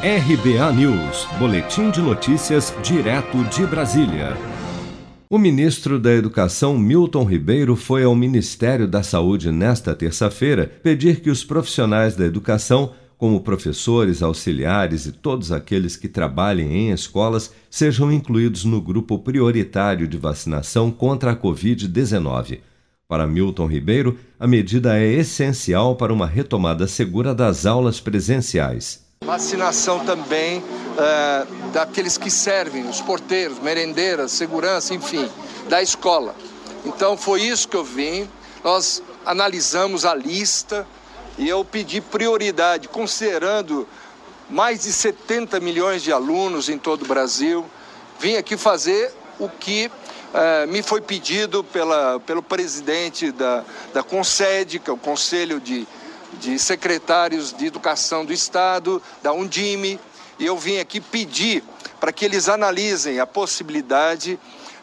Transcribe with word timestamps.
RBA 0.00 0.72
News, 0.74 1.26
Boletim 1.40 1.90
de 1.90 2.00
Notícias, 2.00 2.72
direto 2.84 3.42
de 3.46 3.66
Brasília. 3.66 4.36
O 5.28 5.36
ministro 5.36 5.98
da 5.98 6.12
Educação, 6.12 6.78
Milton 6.78 7.24
Ribeiro, 7.24 7.74
foi 7.74 8.04
ao 8.04 8.14
Ministério 8.14 8.86
da 8.86 9.02
Saúde 9.02 9.50
nesta 9.50 9.96
terça-feira 9.96 10.70
pedir 10.84 11.20
que 11.20 11.28
os 11.28 11.42
profissionais 11.42 12.14
da 12.14 12.24
educação, 12.24 12.92
como 13.16 13.40
professores, 13.40 14.22
auxiliares 14.22 15.04
e 15.04 15.10
todos 15.10 15.50
aqueles 15.50 15.96
que 15.96 16.06
trabalhem 16.06 16.76
em 16.76 16.92
escolas, 16.92 17.52
sejam 17.68 18.12
incluídos 18.12 18.64
no 18.64 18.80
grupo 18.80 19.18
prioritário 19.18 20.06
de 20.06 20.16
vacinação 20.16 20.92
contra 20.92 21.32
a 21.32 21.36
Covid-19. 21.36 22.60
Para 23.08 23.26
Milton 23.26 23.66
Ribeiro, 23.66 24.16
a 24.38 24.46
medida 24.46 24.96
é 24.96 25.12
essencial 25.12 25.96
para 25.96 26.12
uma 26.12 26.26
retomada 26.26 26.86
segura 26.86 27.34
das 27.34 27.66
aulas 27.66 27.98
presenciais. 27.98 29.07
Vacinação 29.28 30.06
também 30.06 30.64
é, 30.96 31.46
daqueles 31.70 32.16
que 32.16 32.30
servem, 32.30 32.88
os 32.88 33.02
porteiros, 33.02 33.58
merendeiras, 33.58 34.32
segurança, 34.32 34.94
enfim, 34.94 35.30
da 35.68 35.82
escola. 35.82 36.34
Então 36.84 37.14
foi 37.14 37.42
isso 37.42 37.68
que 37.68 37.76
eu 37.76 37.84
vim. 37.84 38.26
Nós 38.64 39.02
analisamos 39.26 40.06
a 40.06 40.14
lista 40.14 40.86
e 41.36 41.46
eu 41.46 41.62
pedi 41.62 42.00
prioridade, 42.00 42.88
considerando 42.88 43.86
mais 44.48 44.84
de 44.84 44.92
70 44.94 45.60
milhões 45.60 46.02
de 46.02 46.10
alunos 46.10 46.70
em 46.70 46.78
todo 46.78 47.02
o 47.02 47.06
Brasil. 47.06 47.66
Vim 48.18 48.36
aqui 48.36 48.56
fazer 48.56 49.12
o 49.38 49.46
que 49.46 49.90
é, 50.32 50.64
me 50.64 50.82
foi 50.82 51.02
pedido 51.02 51.62
pela, 51.62 52.18
pelo 52.20 52.42
presidente 52.42 53.30
da, 53.30 53.62
da 53.92 54.02
CONSED, 54.02 54.78
que 54.78 54.88
é 54.88 54.92
o 54.92 54.96
Conselho 54.96 55.60
de 55.60 55.86
de 56.34 56.58
secretários 56.58 57.52
de 57.52 57.66
educação 57.66 58.24
do 58.24 58.32
Estado, 58.32 59.02
da 59.22 59.32
Undime, 59.32 59.98
e 60.38 60.46
eu 60.46 60.56
vim 60.56 60.78
aqui 60.78 61.00
pedir 61.00 61.64
para 61.98 62.12
que 62.12 62.24
eles 62.24 62.48
analisem 62.48 63.18
a 63.18 63.26
possibilidade 63.26 64.38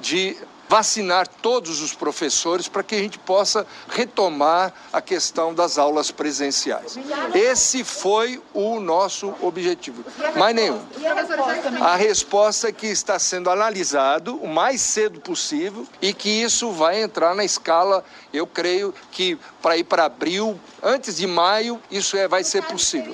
de 0.00 0.36
vacinar 0.70 1.26
todos 1.26 1.82
os 1.82 1.92
professores 1.92 2.68
para 2.68 2.84
que 2.84 2.94
a 2.94 2.98
gente 2.98 3.18
possa 3.18 3.66
retomar 3.88 4.72
a 4.92 5.00
questão 5.00 5.52
das 5.52 5.78
aulas 5.78 6.12
presenciais. 6.12 6.96
Esse 7.34 7.82
foi 7.82 8.40
o 8.54 8.78
nosso 8.78 9.34
objetivo, 9.42 10.04
mais 10.38 10.54
nenhum. 10.54 10.78
A 11.80 11.96
resposta 11.96 12.68
é 12.68 12.72
que 12.72 12.86
está 12.86 13.18
sendo 13.18 13.50
analisado 13.50 14.36
o 14.36 14.46
mais 14.46 14.80
cedo 14.80 15.20
possível 15.20 15.84
e 16.00 16.14
que 16.14 16.28
isso 16.28 16.70
vai 16.70 17.02
entrar 17.02 17.34
na 17.34 17.44
escala, 17.44 18.04
eu 18.32 18.46
creio 18.46 18.94
que 19.10 19.36
para 19.60 19.76
ir 19.76 19.82
para 19.82 20.04
abril, 20.04 20.56
antes 20.80 21.16
de 21.16 21.26
maio, 21.26 21.80
isso 21.90 22.16
é, 22.16 22.28
vai 22.28 22.44
ser 22.44 22.62
possível. 22.62 23.12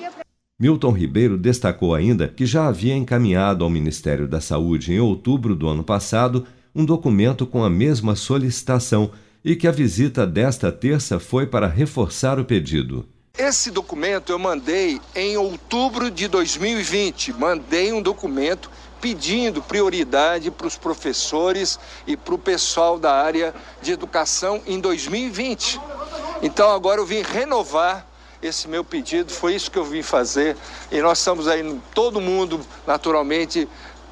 Milton 0.59 0.91
Ribeiro 0.91 1.39
destacou 1.39 1.95
ainda 1.95 2.27
que 2.27 2.45
já 2.45 2.67
havia 2.67 2.95
encaminhado 2.95 3.63
ao 3.63 3.69
Ministério 3.69 4.27
da 4.27 4.41
Saúde 4.41 4.93
em 4.93 4.99
outubro 4.99 5.55
do 5.55 5.67
ano 5.67 5.83
passado 5.83 6.45
um 6.75 6.85
documento 6.85 7.45
com 7.45 7.63
a 7.63 7.69
mesma 7.69 8.15
solicitação 8.15 9.11
e 9.43 9.55
que 9.55 9.67
a 9.67 9.71
visita 9.71 10.27
desta 10.27 10.71
terça 10.71 11.19
foi 11.19 11.47
para 11.47 11.67
reforçar 11.67 12.39
o 12.39 12.45
pedido. 12.45 13.07
Esse 13.37 13.69
documento 13.69 14.31
eu 14.31 14.39
mandei 14.39 14.99
em 15.15 15.37
outubro 15.37 16.09
de 16.09 16.27
2020. 16.27 17.33
Mandei 17.33 17.93
um 17.93 18.01
documento 18.01 18.69
pedindo 18.99 19.61
prioridade 19.61 20.49
para 20.49 20.65
os 20.65 20.75
professores 20.75 21.79
e 22.07 22.17
para 22.17 22.33
o 22.33 22.37
pessoal 22.37 22.97
da 22.97 23.13
área 23.13 23.53
de 23.81 23.91
educação 23.91 24.61
em 24.65 24.79
2020. 24.79 25.79
Então 26.41 26.71
agora 26.71 26.99
eu 26.99 27.05
vim 27.05 27.21
renovar 27.21 28.07
esse 28.41 28.67
meu 28.67 28.83
pedido, 28.83 29.31
foi 29.31 29.55
isso 29.55 29.71
que 29.71 29.77
eu 29.77 29.85
vim 29.85 30.03
fazer 30.03 30.55
e 30.91 31.01
nós 31.01 31.19
estamos 31.19 31.47
aí, 31.47 31.79
todo 31.93 32.21
mundo 32.21 32.59
naturalmente 32.85 33.67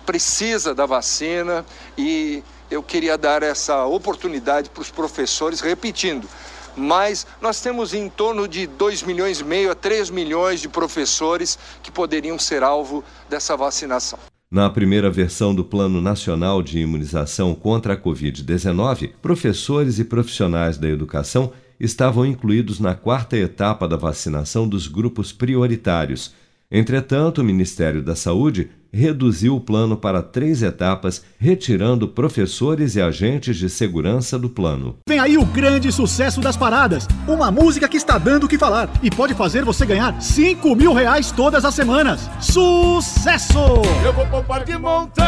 precisa 0.05 0.73
da 0.73 0.85
vacina 0.85 1.65
e 1.97 2.43
eu 2.69 2.81
queria 2.81 3.17
dar 3.17 3.43
essa 3.43 3.85
oportunidade 3.85 4.69
para 4.69 4.81
os 4.81 4.89
professores, 4.89 5.59
repetindo, 5.59 6.27
mas 6.75 7.25
nós 7.41 7.61
temos 7.61 7.93
em 7.93 8.09
torno 8.09 8.47
de 8.47 8.67
2 8.67 9.03
milhões 9.03 9.39
e 9.39 9.43
meio 9.43 9.71
a 9.71 9.75
3 9.75 10.09
milhões 10.09 10.61
de 10.61 10.67
professores 10.67 11.57
que 11.81 11.91
poderiam 11.91 12.37
ser 12.37 12.63
alvo 12.63 13.03
dessa 13.29 13.55
vacinação. 13.55 14.19
Na 14.51 14.69
primeira 14.69 15.09
versão 15.09 15.53
do 15.55 15.63
Plano 15.63 15.99
Nacional 15.99 16.61
de 16.61 16.79
Imunização 16.79 17.55
contra 17.55 17.93
a 17.93 17.97
Covid-19, 17.97 19.11
professores 19.21 19.99
e 19.99 20.05
profissionais 20.05 20.77
da 20.77 20.87
educação 20.87 21.51
estavam 21.79 22.25
incluídos 22.25 22.79
na 22.79 22.95
quarta 22.95 23.35
etapa 23.35 23.87
da 23.87 23.97
vacinação 23.97 24.67
dos 24.67 24.87
grupos 24.87 25.31
prioritários. 25.31 26.33
Entretanto, 26.71 27.41
o 27.41 27.43
Ministério 27.43 28.01
da 28.01 28.15
Saúde 28.15 28.69
reduziu 28.95 29.57
o 29.57 29.59
plano 29.59 29.97
para 29.97 30.23
três 30.23 30.63
etapas, 30.63 31.21
retirando 31.37 32.07
professores 32.07 32.95
e 32.95 33.01
agentes 33.01 33.57
de 33.57 33.69
segurança 33.69 34.39
do 34.39 34.49
plano. 34.49 34.95
Vem 35.07 35.19
aí 35.19 35.37
o 35.37 35.45
grande 35.45 35.91
sucesso 35.91 36.39
das 36.39 36.55
paradas. 36.55 37.05
Uma 37.27 37.51
música 37.51 37.89
que 37.89 37.97
está 37.97 38.17
dando 38.17 38.45
o 38.45 38.47
que 38.47 38.57
falar 38.57 38.89
e 39.03 39.11
pode 39.11 39.33
fazer 39.33 39.65
você 39.65 39.85
ganhar 39.85 40.21
5 40.21 40.75
mil 40.75 40.93
reais 40.93 41.29
todas 41.29 41.65
as 41.65 41.75
semanas. 41.75 42.29
Sucesso! 42.39 43.59
Eu 44.03 44.13
vou 44.13 44.25
poupar 44.27 44.63
de 44.63 44.77
montão 44.77 45.25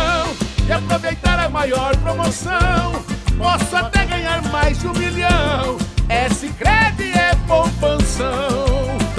e 0.65 0.71
aproveitar 0.71 1.37
a 1.39 1.49
maior 1.49 1.95
promoção. 1.97 3.16